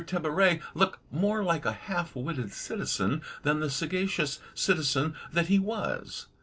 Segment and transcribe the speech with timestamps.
[0.07, 6.25] Tabaret look more like a half witted citizen than the sagacious citizen that he was.